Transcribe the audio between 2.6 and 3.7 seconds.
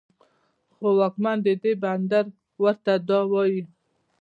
ورته دا وايي